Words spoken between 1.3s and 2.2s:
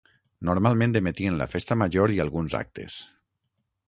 la Festa Major i